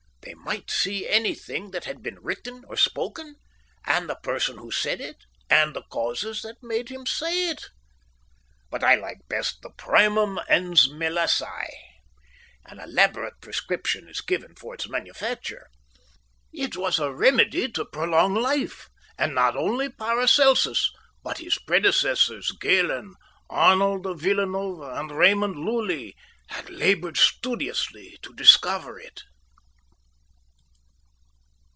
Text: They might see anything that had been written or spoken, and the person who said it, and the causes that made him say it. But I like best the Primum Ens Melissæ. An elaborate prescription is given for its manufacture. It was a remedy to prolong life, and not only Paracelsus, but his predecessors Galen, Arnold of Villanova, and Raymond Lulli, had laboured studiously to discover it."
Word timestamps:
They 0.23 0.35
might 0.35 0.69
see 0.69 1.09
anything 1.09 1.71
that 1.71 1.85
had 1.85 2.03
been 2.03 2.19
written 2.19 2.63
or 2.67 2.77
spoken, 2.77 3.35
and 3.85 4.07
the 4.07 4.15
person 4.21 4.59
who 4.59 4.69
said 4.71 5.01
it, 5.01 5.17
and 5.49 5.73
the 5.75 5.81
causes 5.89 6.43
that 6.43 6.61
made 6.61 6.89
him 6.89 7.07
say 7.07 7.49
it. 7.49 7.65
But 8.69 8.83
I 8.83 8.93
like 8.95 9.27
best 9.27 9.61
the 9.63 9.71
Primum 9.71 10.39
Ens 10.47 10.87
Melissæ. 10.89 11.67
An 12.65 12.79
elaborate 12.79 13.41
prescription 13.41 14.07
is 14.07 14.21
given 14.21 14.53
for 14.55 14.75
its 14.75 14.87
manufacture. 14.87 15.67
It 16.53 16.77
was 16.77 16.99
a 16.99 17.11
remedy 17.13 17.71
to 17.71 17.83
prolong 17.83 18.35
life, 18.35 18.89
and 19.17 19.33
not 19.33 19.55
only 19.57 19.89
Paracelsus, 19.89 20.91
but 21.23 21.39
his 21.39 21.57
predecessors 21.65 22.51
Galen, 22.61 23.15
Arnold 23.49 24.05
of 24.05 24.19
Villanova, 24.19 24.95
and 24.99 25.11
Raymond 25.11 25.55
Lulli, 25.55 26.15
had 26.49 26.69
laboured 26.69 27.17
studiously 27.17 28.19
to 28.21 28.35
discover 28.35 28.99
it." 28.99 29.23